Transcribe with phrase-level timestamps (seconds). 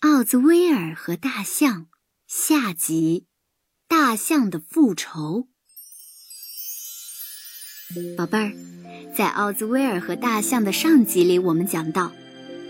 [0.00, 1.84] 奥兹威尔和大象
[2.26, 3.26] 下集：
[3.86, 5.48] 大象的复仇。
[8.16, 8.52] 宝贝儿，
[9.14, 12.12] 在奥兹威尔和大象的上集里，我们讲到，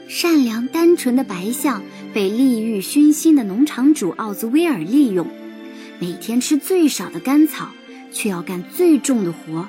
[0.08, 5.28] 善良单纯的白象被利欲熏心的农场主奥兹威尔利用，
[6.00, 7.70] 每天吃最少的干草，
[8.12, 9.68] 却要干最重的活。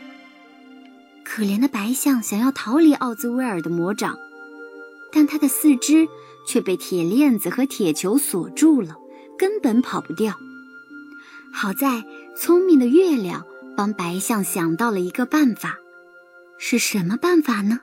[1.24, 4.18] 可怜的白象想要逃离奥兹威尔的魔掌，
[5.12, 6.08] 但它的四肢。
[6.46, 8.96] 却被铁链子和铁球锁住了，
[9.38, 10.38] 根本跑不掉。
[11.54, 12.04] 好在
[12.38, 15.78] 聪明的月亮帮白象想到了一个办法，
[16.58, 17.82] 是什么办法呢？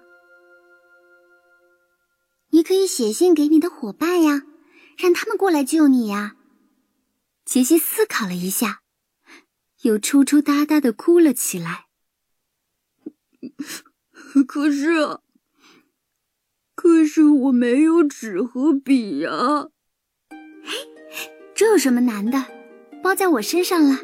[2.50, 4.42] 你可以写信给你的伙伴呀，
[4.96, 6.36] 让他们过来救你呀。
[7.44, 8.80] 杰西思考了一下，
[9.82, 11.86] 又抽抽搭搭的哭了起来。
[14.48, 15.20] 可是。
[16.80, 19.30] 可是我没有纸和笔呀！
[20.30, 20.76] 嘿，
[21.52, 22.44] 这有什么难的？
[23.02, 23.98] 包在我身上了。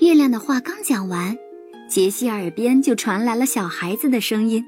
[0.00, 1.36] 月亮的话刚讲完，
[1.86, 4.64] 杰西耳边就传来了小孩子的声音。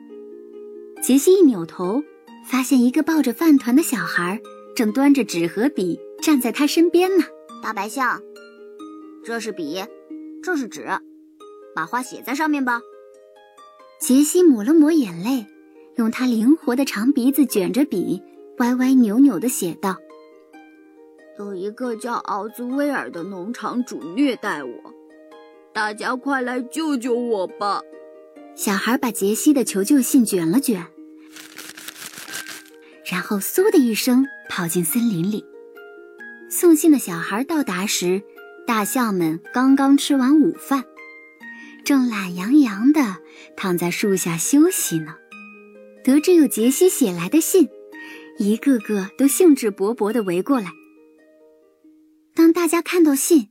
[1.02, 2.02] 杰西一扭头，
[2.46, 4.38] 发现一个抱着饭团的小孩
[4.76, 7.24] 正端着纸和笔站在他身边呢。
[7.62, 8.20] 大白象，
[9.24, 9.82] 这是笔，
[10.42, 10.86] 这是纸，
[11.74, 12.82] 把话写在上面吧。
[13.98, 15.46] 杰西抹了抹眼泪。
[16.00, 18.22] 用他灵活的长鼻子卷着笔，
[18.56, 19.98] 歪歪扭扭地写道
[21.38, 24.72] ：“有一个叫奥兹威尔的农场主虐待我，
[25.74, 27.82] 大家快来救救我吧！”
[28.56, 30.86] 小孩把杰西的求救信卷了卷，
[33.04, 35.44] 然后嗖的一声跑进森林里。
[36.48, 38.22] 送信的小孩到达时，
[38.66, 40.82] 大象们刚刚吃完午饭，
[41.84, 43.18] 正懒洋洋地
[43.54, 45.16] 躺在树下休息呢。
[46.02, 47.68] 得知有杰西写来的信，
[48.38, 50.72] 一个个都兴致勃勃地围过来。
[52.34, 53.50] 当大家看到信，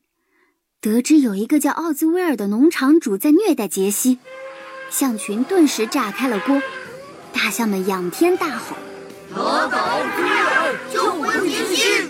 [0.81, 4.17] 得知有一个叫奥兹威尔的农场主在虐待杰西，
[4.89, 6.59] 象群顿时炸开了锅。
[7.31, 8.75] 大象们仰天大吼
[9.29, 12.07] ：“打倒奥兹威尔，救回杰西！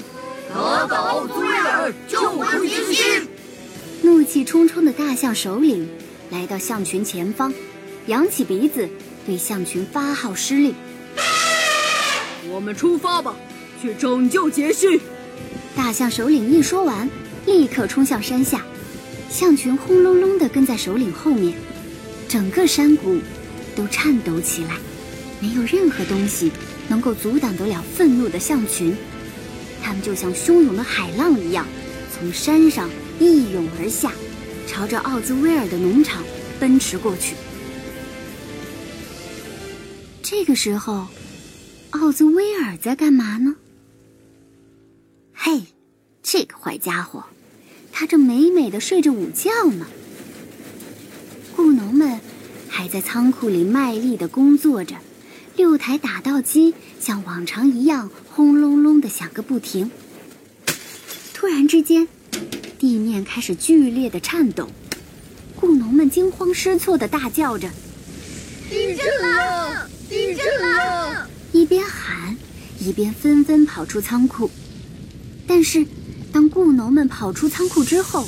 [0.47, 3.27] 打倒奥兹威尔，救回杰西！”
[4.01, 5.89] 怒气冲冲的大象首领
[6.31, 7.53] 来到象群前方，
[8.05, 8.87] 扬起鼻子。
[9.25, 10.73] 对象群发号施令，
[12.49, 13.35] 我们出发吧，
[13.81, 14.99] 去拯救杰西。
[15.75, 17.09] 大象首领一说完，
[17.45, 18.65] 立刻冲向山下，
[19.29, 21.53] 象群轰隆隆地跟在首领后面，
[22.27, 23.19] 整个山谷
[23.75, 24.77] 都颤抖起来，
[25.39, 26.51] 没有任何东西
[26.87, 28.95] 能够阻挡得了愤怒的象群，
[29.83, 31.67] 它们就像汹涌的海浪一样，
[32.11, 34.11] 从山上一涌而下，
[34.65, 36.23] 朝着奥兹威尔的农场
[36.59, 37.35] 奔驰过去。
[40.31, 41.07] 这个时候，
[41.89, 43.55] 奥兹威尔在干嘛呢？
[45.33, 45.63] 嘿，
[46.21, 47.23] 这个坏家伙，
[47.91, 49.87] 他正美美的睡着午觉呢。
[51.55, 52.19] 雇农们
[52.67, 54.97] 还在仓库里卖力的工作着，
[55.55, 59.89] 六台打稻机像往常一样轰隆隆的响个不停。
[61.33, 62.07] 突然之间，
[62.77, 64.69] 地面开始剧烈的颤抖，
[65.55, 67.67] 雇农们惊慌失措的大叫着
[68.69, 71.29] ：“地震了！”地震了！
[71.51, 72.35] 一边喊，
[72.79, 74.49] 一边纷纷跑出仓库。
[75.45, 75.85] 但是，
[76.31, 78.27] 当雇农们跑出仓库之后，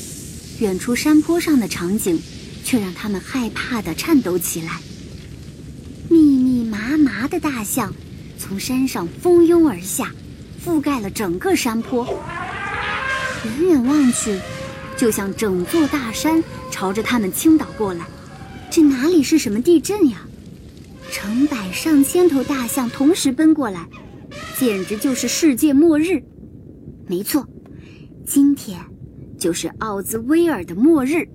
[0.60, 2.22] 远处山坡上的场景
[2.64, 4.80] 却让他们害怕的颤抖起来。
[6.08, 7.92] 密密麻麻的大象
[8.38, 10.12] 从山上蜂拥而下，
[10.64, 12.06] 覆盖了整个山坡。
[13.44, 14.40] 远远望去，
[14.96, 18.06] 就像整座大山朝着他们倾倒过来。
[18.70, 20.22] 这哪里是什么地震呀？
[21.12, 23.88] 成百上千头大象同时奔过来，
[24.58, 26.24] 简直就是世界末日。
[27.08, 27.46] 没错，
[28.26, 28.80] 今天
[29.38, 31.28] 就是奥兹威尔的末日。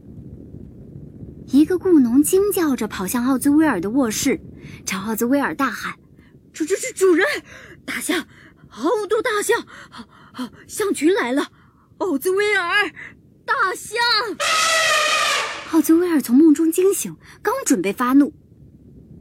[1.52, 4.40] 一个雇农惊叫着跑向奥兹威尔的卧室，
[4.86, 5.94] 朝奥兹威尔大喊
[6.54, 7.26] ：“主、主、主、主人，
[7.84, 8.26] 大象，
[8.68, 11.48] 好多大象，好、好，象群来了！
[11.98, 12.90] 奥兹威尔，
[13.44, 13.98] 大象！”
[15.72, 18.32] 奥兹威尔从梦中惊醒，刚准备发怒。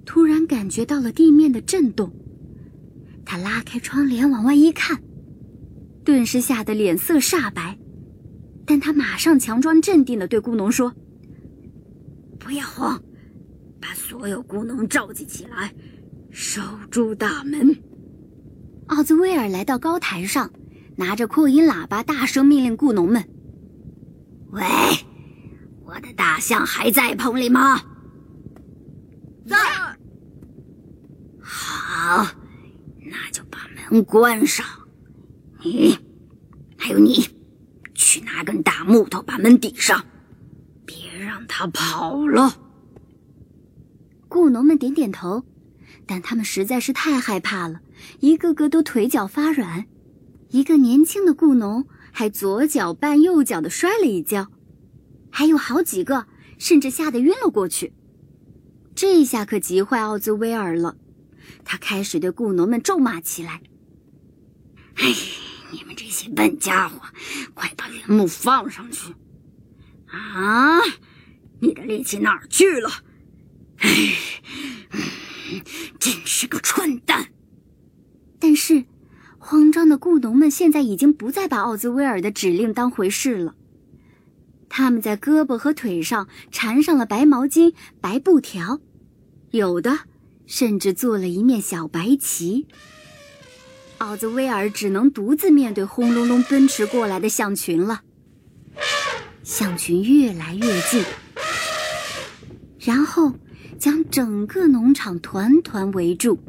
[0.05, 2.11] 突然感觉到了地面的震动，
[3.25, 5.01] 他拉开窗帘往外一看，
[6.03, 7.77] 顿时吓得脸色煞白。
[8.67, 10.93] 但他马上强装镇定的对雇农说
[12.39, 13.01] ：“不要慌，
[13.81, 15.73] 把所有雇农召集起来，
[16.31, 17.75] 守住大门。”
[18.87, 20.51] 奥兹威尔来到高台上，
[20.95, 23.23] 拿着扩音喇叭大声命令雇农们
[24.51, 24.63] ：“喂，
[25.83, 27.79] 我的大象还在棚里吗？”
[29.45, 29.84] 在。
[31.47, 32.25] 好，
[33.03, 33.59] 那就把
[33.91, 34.65] 门关上，
[35.63, 35.95] 你，
[36.75, 37.23] 还有你，
[37.93, 40.03] 去拿根大木头把门抵上，
[40.85, 42.57] 别让他跑了。
[44.27, 45.45] 雇农们点点头，
[46.07, 47.79] 但他们实在是太害怕了，
[48.21, 49.85] 一个个都腿脚发软。
[50.49, 54.47] 一个年轻的雇农还左脚绊右脚的摔了一跤，
[55.29, 56.25] 还有好几个
[56.57, 57.93] 甚至吓得晕了过去。
[58.95, 60.97] 这下可急坏奥兹威尔了，
[61.63, 63.61] 他开始对雇农们咒骂起来
[64.95, 65.13] ：“哎，
[65.71, 67.01] 你们这些笨家伙，
[67.53, 69.13] 快把原木放上去！
[70.07, 70.79] 啊，
[71.59, 72.89] 你的力气哪儿去了？
[73.77, 73.89] 哎，
[75.99, 77.29] 真是个蠢蛋！”
[78.39, 78.85] 但是。
[79.47, 83.53] 慌张的雇农们现在已经不再把奥兹威尔的指令当回事了。
[84.69, 88.81] 他们在胳膊和腿上缠上了白毛巾、白布条，
[89.51, 89.99] 有的
[90.45, 92.67] 甚至做了一面小白旗。
[93.99, 98.01] 奥兹威尔只能独自面对轰隆隆奔驰过来的象群了。
[99.43, 101.03] 象群越来越近，
[102.79, 103.33] 然后
[103.79, 106.39] 将整个农场团团围住。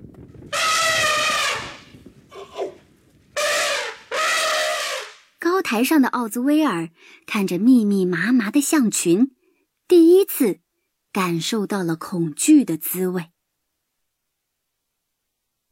[5.39, 6.89] 高台上的奥兹威尔
[7.27, 9.31] 看着密密麻麻的象群，
[9.87, 10.59] 第一次
[11.13, 13.27] 感受到了恐惧的滋味。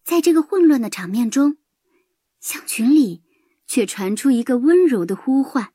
[0.04, 1.56] 在这个混乱的场面中，
[2.38, 3.22] 象群里
[3.66, 5.70] 却传出一个温柔的呼唤，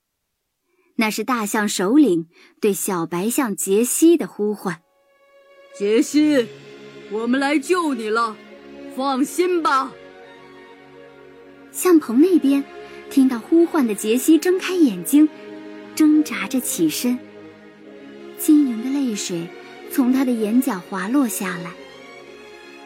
[0.97, 2.27] 那是大象首领
[2.61, 4.81] 对小白象杰西的呼唤
[5.75, 6.47] ：“杰西，
[7.11, 8.37] 我们来救你了，
[8.95, 9.91] 放心吧。”
[11.71, 12.63] 象棚那边。
[13.09, 15.27] 听到呼唤的杰西睁开眼睛，
[15.95, 17.17] 挣扎着起身。
[18.37, 19.47] 晶莹的泪水
[19.91, 21.73] 从他的眼角滑落下来。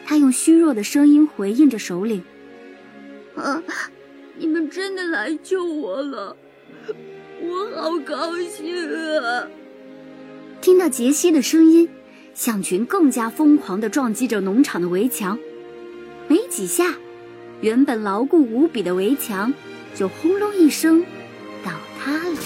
[0.04, 2.22] 他用虚弱的声音回应着首领
[3.36, 3.62] ：“啊，
[4.36, 6.36] 你们真的来救我了，
[7.40, 8.76] 我好高兴
[9.22, 9.48] 啊！”
[10.60, 11.88] 听到杰西的声音，
[12.34, 15.38] 象群更加疯狂地撞击着农场的围墙。
[16.28, 16.94] 没几下，
[17.60, 19.52] 原本牢固无比的围墙。
[19.94, 21.04] 就轰隆一声，
[21.64, 22.36] 倒塌了。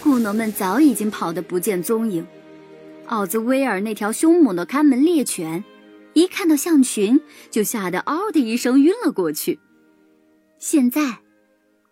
[0.00, 2.24] 雇农们早已经跑得不见踪影。
[3.10, 5.64] 奥兹威尔那条凶猛的看门猎犬，
[6.14, 7.20] 一看到象群，
[7.50, 9.58] 就吓得嗷的一声晕了过去。
[10.60, 11.18] 现在，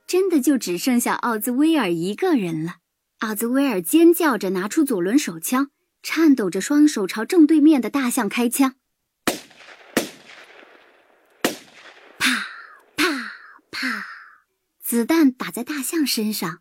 [0.06, 2.76] 真的就只剩下奥兹威尔一个人了。
[3.18, 5.70] 奥兹威尔尖叫着拿出左轮手枪，
[6.04, 8.76] 颤抖着双手朝正对面的大象开枪。
[12.16, 12.46] 啪
[12.94, 13.32] 啪
[13.72, 14.06] 啪
[14.80, 16.60] 子弹打在大象身上，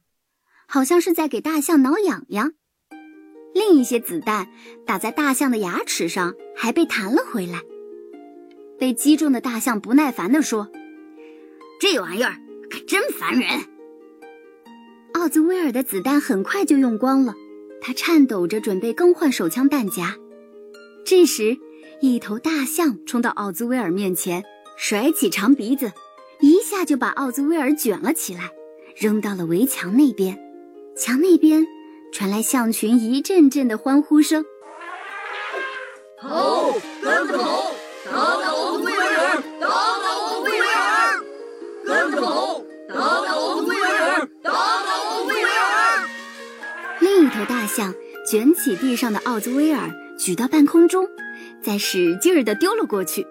[0.65, 2.53] 好像是在给大象挠痒痒；
[3.57, 4.47] 另一些子弹
[4.85, 7.63] 打在大象的牙齿上，还被弹了回来。
[8.77, 10.69] 被击中的大象不耐烦地说
[11.81, 12.35] ：“这玩意儿
[12.69, 13.49] 可真烦人。”
[15.13, 17.33] 奥兹威尔的子弹很快就用光了，
[17.81, 20.15] 他颤抖着准备更换手枪弹夹。
[21.03, 21.57] 这时，
[21.99, 24.43] 一头大象冲到奥兹威尔面前，
[24.77, 25.91] 甩起长鼻子。
[26.41, 28.51] 一下就把奥兹威尔卷了起来，
[28.95, 30.37] 扔到了围墙那边。
[30.95, 31.65] 墙那边
[32.11, 34.45] 传来象群一阵阵的欢呼声。
[36.19, 37.71] 跑，跟着跑，
[38.05, 41.23] 打倒奥兹威尔，打倒奥兹威尔，
[41.85, 46.09] 跟着跑，打倒奥兹威尔，打倒奥兹威尔。
[46.99, 47.93] 另一头大象
[48.29, 51.07] 卷起地上的奥兹威尔，举到半空中，
[51.61, 53.27] 再使劲儿地丢了过去。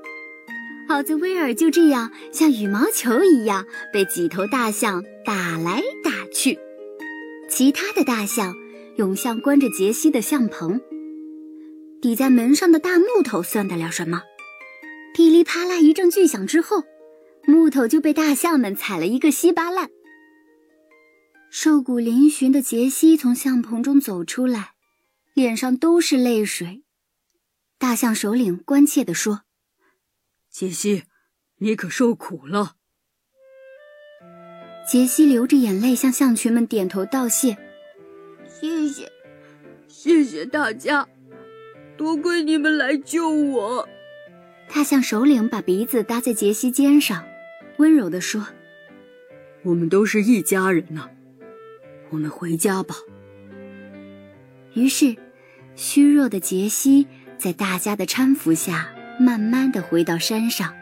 [0.89, 6.57] 奥兹威尔就这样像羽毛球一样被几头大象打来打去，
[7.51, 8.55] 其他的大象
[8.97, 10.81] 涌向关着杰西的象棚。
[12.03, 14.23] 抵在门上的大木头算得了什么？
[15.15, 16.85] 噼里啪啦一阵巨响之后，
[17.47, 19.89] 木头就被大象们踩了一个稀巴烂。
[21.51, 24.75] 瘦骨嶙峋的杰西从象棚中走出来，
[25.33, 26.83] 脸上都是泪水。
[27.79, 29.43] 大象首领关切地说。
[30.51, 31.05] 杰西，
[31.59, 32.77] 你可受苦了。
[34.89, 37.57] 杰西流着眼泪向象群们点头道谢
[38.61, 39.11] ：“谢谢，
[39.89, 41.07] 谢谢大家，
[41.97, 43.89] 多亏你们来救我。”
[44.69, 47.25] 他向首领把鼻子搭在杰西肩上，
[47.77, 48.47] 温柔地说
[49.63, 51.09] ：“我们都是一家人呐，
[52.11, 52.95] 我们回家吧。”
[54.75, 55.17] 于是，
[55.75, 57.07] 虚弱的杰西
[57.39, 58.93] 在大家的搀扶下。
[59.19, 60.75] 慢慢的回到山上，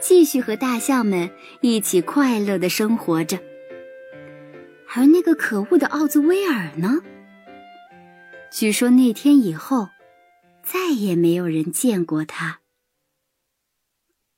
[0.00, 1.30] 继续和大象们
[1.60, 3.38] 一起快乐的生活着。
[4.94, 7.00] 而那个可恶的奥兹威尔呢？
[8.50, 9.88] 据说那天以后，
[10.62, 12.60] 再也没有人见过他。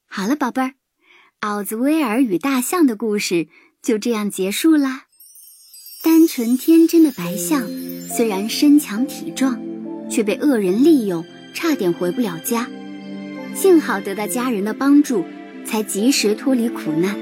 [0.07, 0.75] 好了，宝贝儿，
[1.41, 3.49] 奥兹威尔与大象的故事
[3.83, 5.07] 就这样结束啦。
[6.05, 7.67] 单纯天真的白象，
[8.09, 9.61] 虽然身强体壮，
[10.09, 12.71] 却被恶人利用，差点回不了家。
[13.57, 15.25] 幸好得到家人的帮助，
[15.67, 17.19] 才及时脱离苦难。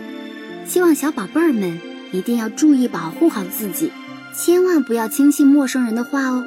[0.67, 1.81] 希望小宝贝儿们
[2.13, 3.91] 一定要注意保护好自己，
[4.33, 6.47] 千万不要轻信陌生人的话哦。